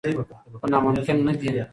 خو 0.59 0.65
ناممکن 0.71 1.17
نه 1.27 1.33
دي. 1.39 1.49